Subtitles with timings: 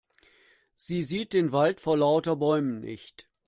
[0.75, 3.29] Sie sieht den Wald vor lauter Bäumen nicht.